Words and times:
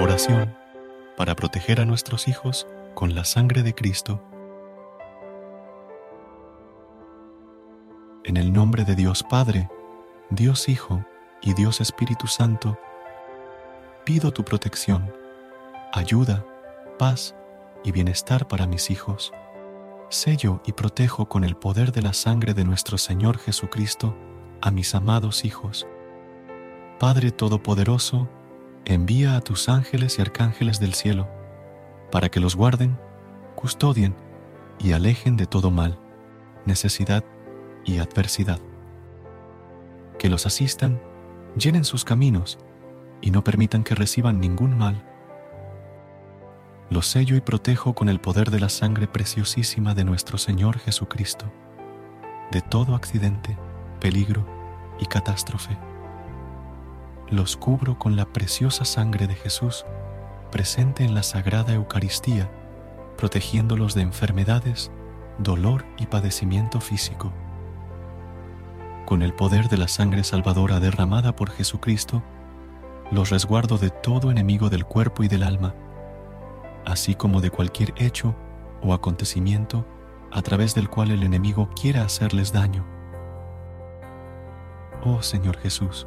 Oración 0.00 0.56
para 1.14 1.36
proteger 1.36 1.78
a 1.78 1.84
nuestros 1.84 2.26
hijos 2.26 2.66
con 2.94 3.14
la 3.14 3.26
sangre 3.26 3.62
de 3.62 3.74
Cristo. 3.74 4.22
En 8.24 8.38
el 8.38 8.50
nombre 8.50 8.84
de 8.84 8.94
Dios 8.94 9.22
Padre, 9.22 9.68
Dios 10.30 10.70
Hijo 10.70 11.04
y 11.42 11.52
Dios 11.52 11.82
Espíritu 11.82 12.28
Santo, 12.28 12.78
pido 14.06 14.32
tu 14.32 14.42
protección, 14.42 15.12
ayuda, 15.92 16.46
paz 16.98 17.34
y 17.84 17.92
bienestar 17.92 18.48
para 18.48 18.66
mis 18.66 18.90
hijos. 18.90 19.34
Sello 20.08 20.62
y 20.64 20.72
protejo 20.72 21.28
con 21.28 21.44
el 21.44 21.56
poder 21.56 21.92
de 21.92 22.00
la 22.00 22.14
sangre 22.14 22.54
de 22.54 22.64
nuestro 22.64 22.96
Señor 22.96 23.36
Jesucristo 23.36 24.16
a 24.62 24.70
mis 24.70 24.94
amados 24.94 25.44
hijos. 25.44 25.86
Padre 26.98 27.32
Todopoderoso, 27.32 28.30
envía 28.84 29.36
a 29.36 29.40
tus 29.40 29.68
ángeles 29.68 30.18
y 30.18 30.22
arcángeles 30.22 30.80
del 30.80 30.94
cielo, 30.94 31.28
para 32.10 32.28
que 32.28 32.40
los 32.40 32.56
guarden, 32.56 32.98
custodien 33.54 34.14
y 34.78 34.92
alejen 34.92 35.36
de 35.36 35.46
todo 35.46 35.70
mal, 35.70 35.98
necesidad 36.66 37.24
y 37.84 37.98
adversidad. 37.98 38.60
Que 40.18 40.28
los 40.28 40.46
asistan, 40.46 41.00
llenen 41.56 41.84
sus 41.84 42.04
caminos 42.04 42.58
y 43.20 43.30
no 43.30 43.44
permitan 43.44 43.84
que 43.84 43.94
reciban 43.94 44.40
ningún 44.40 44.76
mal. 44.76 45.04
Los 46.90 47.06
sello 47.06 47.36
y 47.36 47.40
protejo 47.40 47.94
con 47.94 48.08
el 48.08 48.20
poder 48.20 48.50
de 48.50 48.60
la 48.60 48.68
sangre 48.68 49.06
preciosísima 49.06 49.94
de 49.94 50.04
nuestro 50.04 50.38
Señor 50.38 50.78
Jesucristo, 50.78 51.52
de 52.50 52.60
todo 52.62 52.96
accidente, 52.96 53.56
peligro 54.00 54.44
y 54.98 55.06
catástrofe 55.06 55.78
los 57.30 57.56
cubro 57.56 57.98
con 57.98 58.16
la 58.16 58.26
preciosa 58.26 58.84
sangre 58.84 59.26
de 59.26 59.34
Jesús 59.34 59.84
presente 60.50 61.04
en 61.04 61.14
la 61.14 61.22
Sagrada 61.22 61.72
Eucaristía, 61.72 62.50
protegiéndolos 63.16 63.94
de 63.94 64.02
enfermedades, 64.02 64.90
dolor 65.38 65.84
y 65.96 66.06
padecimiento 66.06 66.80
físico. 66.80 67.32
Con 69.06 69.22
el 69.22 69.32
poder 69.32 69.68
de 69.68 69.76
la 69.76 69.88
sangre 69.88 70.24
salvadora 70.24 70.80
derramada 70.80 71.36
por 71.36 71.50
Jesucristo, 71.50 72.22
los 73.10 73.30
resguardo 73.30 73.78
de 73.78 73.90
todo 73.90 74.30
enemigo 74.30 74.70
del 74.70 74.84
cuerpo 74.84 75.22
y 75.22 75.28
del 75.28 75.42
alma, 75.42 75.74
así 76.84 77.14
como 77.14 77.40
de 77.40 77.50
cualquier 77.50 77.92
hecho 77.96 78.34
o 78.82 78.92
acontecimiento 78.92 79.86
a 80.32 80.42
través 80.42 80.74
del 80.74 80.88
cual 80.88 81.10
el 81.10 81.22
enemigo 81.22 81.68
quiera 81.80 82.02
hacerles 82.02 82.52
daño. 82.52 82.84
Oh 85.04 85.22
Señor 85.22 85.56
Jesús, 85.58 86.06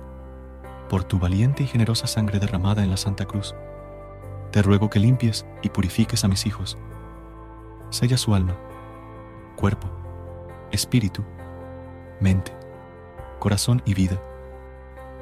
por 0.94 1.04
tu 1.04 1.18
valiente 1.18 1.64
y 1.64 1.66
generosa 1.66 2.06
sangre 2.06 2.38
derramada 2.38 2.84
en 2.84 2.92
la 2.92 2.98
Santa 2.98 3.26
Cruz, 3.26 3.56
te 4.52 4.62
ruego 4.62 4.92
que 4.92 5.00
limpies 5.00 5.44
y 5.64 5.70
purifiques 5.70 6.24
a 6.24 6.28
mis 6.28 6.46
hijos. 6.46 6.78
Sella 7.90 8.16
su 8.16 8.36
alma, 8.36 8.56
cuerpo, 9.56 9.90
espíritu, 10.72 11.24
mente, 12.20 12.56
corazón 13.40 13.82
y 13.86 13.96
vida, 13.96 14.22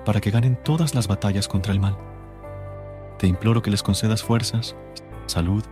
para 0.04 0.20
que 0.20 0.30
ganen 0.30 0.62
todas 0.62 0.94
las 0.94 1.08
batallas 1.08 1.48
contra 1.48 1.72
el 1.72 1.80
mal. 1.80 1.98
Te 3.18 3.28
imploro 3.28 3.62
que 3.62 3.72
les 3.72 3.82
concedas 3.82 4.24
fuerzas, 4.24 4.76
salud, 5.26 5.64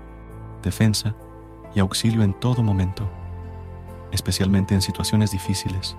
defensa 0.64 1.14
y 1.76 1.82
auxilio 1.82 2.24
en 2.24 2.40
todo 2.40 2.64
momento, 2.64 3.12
especialmente 4.14 4.74
en 4.74 4.82
situaciones 4.82 5.32
difíciles. 5.32 5.98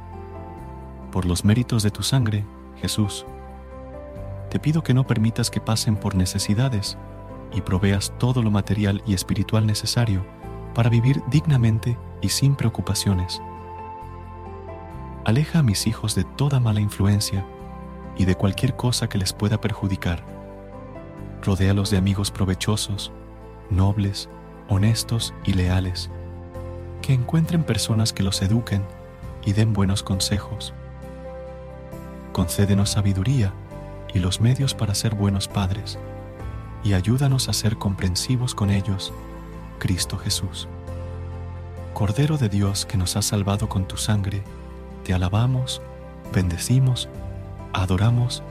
Por 1.12 1.26
los 1.26 1.44
méritos 1.44 1.82
de 1.82 1.90
tu 1.90 2.02
sangre, 2.02 2.46
Jesús, 2.76 3.26
te 4.50 4.58
pido 4.58 4.82
que 4.82 4.94
no 4.94 5.06
permitas 5.06 5.48
que 5.48 5.60
pasen 5.60 5.96
por 5.96 6.16
necesidades 6.16 6.98
y 7.54 7.60
proveas 7.60 8.12
todo 8.18 8.42
lo 8.42 8.50
material 8.50 9.02
y 9.06 9.14
espiritual 9.14 9.64
necesario 9.64 10.26
para 10.74 10.90
vivir 10.90 11.22
dignamente 11.30 11.96
y 12.20 12.28
sin 12.30 12.56
preocupaciones. 12.56 13.40
Aleja 15.24 15.60
a 15.60 15.62
mis 15.62 15.86
hijos 15.86 16.14
de 16.14 16.24
toda 16.24 16.58
mala 16.58 16.80
influencia 16.80 17.46
y 18.16 18.24
de 18.24 18.34
cualquier 18.34 18.74
cosa 18.74 19.08
que 19.08 19.18
les 19.18 19.32
pueda 19.32 19.60
perjudicar. 19.60 20.24
Rodéalos 21.42 21.90
de 21.90 21.98
amigos 21.98 22.30
provechosos, 22.30 23.12
nobles, 23.70 24.28
honestos 24.68 25.32
y 25.44 25.52
leales, 25.52 26.10
que 27.02 27.14
encuentren 27.14 27.62
personas 27.62 28.12
que 28.12 28.24
los 28.24 28.42
eduquen 28.42 28.82
y 29.44 29.52
den 29.52 29.72
buenos 29.72 30.02
consejos. 30.02 30.74
Concédenos 32.32 32.90
sabiduría 32.90 33.52
y 34.14 34.18
los 34.18 34.40
medios 34.40 34.74
para 34.74 34.94
ser 34.94 35.14
buenos 35.14 35.48
padres, 35.48 35.98
y 36.82 36.94
ayúdanos 36.94 37.48
a 37.48 37.52
ser 37.52 37.76
comprensivos 37.76 38.54
con 38.54 38.70
ellos, 38.70 39.12
Cristo 39.78 40.16
Jesús. 40.16 40.68
Cordero 41.94 42.38
de 42.38 42.48
Dios 42.48 42.86
que 42.86 42.96
nos 42.96 43.16
has 43.16 43.26
salvado 43.26 43.68
con 43.68 43.86
tu 43.86 43.96
sangre, 43.96 44.42
te 45.04 45.12
alabamos, 45.12 45.82
bendecimos, 46.32 47.08
adoramos 47.72 48.42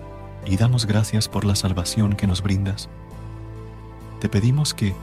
y 0.46 0.58
damos 0.58 0.86
gracias 0.86 1.28
por 1.28 1.46
la 1.46 1.56
salvación 1.56 2.16
que 2.16 2.28
nos 2.28 2.42
brindas. 2.42 2.90
Te 4.20 4.30
pedimos 4.30 4.74
que, 4.74 4.94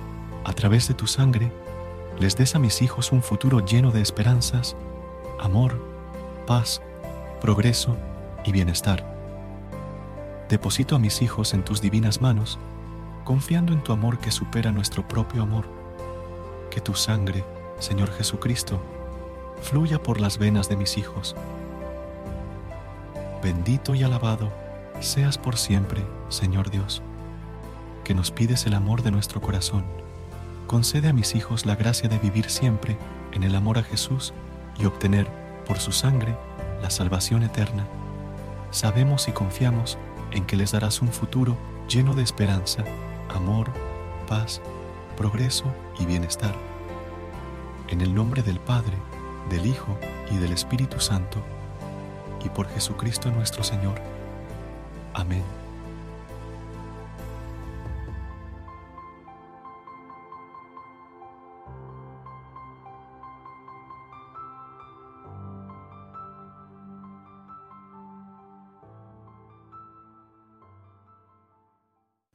a 0.44 0.52
través 0.52 0.86
de 0.88 0.94
tu 0.94 1.06
sangre, 1.06 1.50
les 2.18 2.36
des 2.36 2.54
a 2.54 2.58
mis 2.58 2.82
hijos 2.82 3.12
un 3.12 3.22
futuro 3.22 3.64
lleno 3.64 3.90
de 3.90 4.00
esperanzas, 4.00 4.76
amor, 5.40 5.82
paz, 6.46 6.80
progreso 7.40 7.96
y 8.44 8.52
bienestar 8.52 9.15
Deposito 10.48 10.94
a 10.94 10.98
mis 11.00 11.22
hijos 11.22 11.54
en 11.54 11.64
tus 11.64 11.80
divinas 11.80 12.20
manos, 12.20 12.58
confiando 13.24 13.72
en 13.72 13.82
tu 13.82 13.92
amor 13.92 14.18
que 14.18 14.30
supera 14.30 14.70
nuestro 14.70 15.06
propio 15.06 15.42
amor. 15.42 15.66
Que 16.70 16.80
tu 16.80 16.94
sangre, 16.94 17.44
Señor 17.80 18.12
Jesucristo, 18.12 18.80
fluya 19.60 20.00
por 20.00 20.20
las 20.20 20.38
venas 20.38 20.68
de 20.68 20.76
mis 20.76 20.98
hijos. 20.98 21.34
Bendito 23.42 23.96
y 23.96 24.04
alabado 24.04 24.52
seas 25.00 25.36
por 25.36 25.56
siempre, 25.56 26.04
Señor 26.28 26.70
Dios, 26.70 27.02
que 28.04 28.14
nos 28.14 28.30
pides 28.30 28.66
el 28.66 28.74
amor 28.74 29.02
de 29.02 29.10
nuestro 29.10 29.40
corazón. 29.40 29.84
Concede 30.68 31.08
a 31.08 31.12
mis 31.12 31.34
hijos 31.34 31.66
la 31.66 31.74
gracia 31.74 32.08
de 32.08 32.18
vivir 32.18 32.50
siempre 32.50 32.96
en 33.32 33.42
el 33.42 33.56
amor 33.56 33.78
a 33.78 33.82
Jesús 33.82 34.32
y 34.78 34.84
obtener, 34.84 35.26
por 35.66 35.78
su 35.80 35.90
sangre, 35.90 36.36
la 36.80 36.90
salvación 36.90 37.42
eterna. 37.42 37.84
Sabemos 38.70 39.26
y 39.26 39.32
confiamos 39.32 39.98
en 40.36 40.44
que 40.44 40.56
les 40.56 40.72
darás 40.72 41.00
un 41.00 41.08
futuro 41.08 41.56
lleno 41.88 42.14
de 42.14 42.22
esperanza, 42.22 42.84
amor, 43.34 43.70
paz, 44.28 44.60
progreso 45.16 45.64
y 45.98 46.04
bienestar. 46.04 46.54
En 47.88 48.02
el 48.02 48.14
nombre 48.14 48.42
del 48.42 48.60
Padre, 48.60 48.98
del 49.48 49.66
Hijo 49.66 49.98
y 50.30 50.36
del 50.36 50.52
Espíritu 50.52 51.00
Santo, 51.00 51.42
y 52.44 52.50
por 52.50 52.68
Jesucristo 52.68 53.30
nuestro 53.30 53.64
Señor. 53.64 54.00
Amén. 55.14 55.65